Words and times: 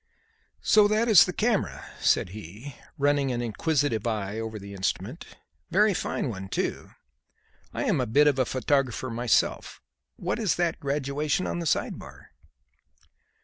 "So 0.63 0.87
that 0.87 1.07
is 1.07 1.25
the 1.25 1.31
camera," 1.31 1.85
said 1.99 2.29
he, 2.29 2.75
running 2.97 3.31
an 3.31 3.39
inquisitive 3.43 4.07
eye 4.07 4.39
over 4.39 4.57
the 4.57 4.73
instrument. 4.73 5.27
"Very 5.69 5.93
fine 5.93 6.27
one, 6.27 6.49
too; 6.49 6.89
I 7.71 7.83
am 7.83 8.01
a 8.01 8.07
bit 8.07 8.25
of 8.25 8.39
a 8.39 8.45
photographer 8.45 9.11
myself. 9.11 9.79
What 10.15 10.39
is 10.39 10.55
that 10.55 10.79
graduation 10.79 11.45
on 11.45 11.59
the 11.59 11.67
side 11.67 11.99
bar?" 11.99 12.31